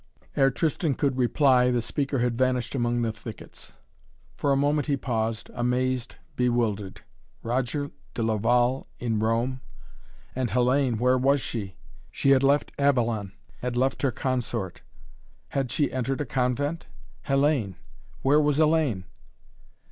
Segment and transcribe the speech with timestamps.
[0.35, 3.73] Ere Tristan could reply the speaker had vanished among the thickets.
[4.35, 7.01] For a moment he paused, amazed, bewildered.
[7.43, 9.61] Roger de Laval in Rome!
[10.35, 11.75] And Hellayne where was she?
[12.09, 14.81] She had left Avalon had left her consort.
[15.49, 16.87] Had she entered a convent?
[17.27, 17.75] Hellayne
[18.23, 19.03] where was Hellayne?